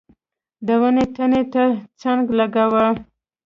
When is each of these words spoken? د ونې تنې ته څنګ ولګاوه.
د 0.65 0.67
ونې 0.81 1.05
تنې 1.15 1.43
ته 1.53 1.63
څنګ 2.01 2.21
ولګاوه. 2.31 2.87